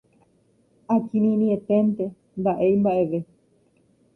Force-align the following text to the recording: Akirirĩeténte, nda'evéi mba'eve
Akirirĩeténte, 0.95 2.05
nda'evéi 2.39 2.75
mba'eve 2.83 3.19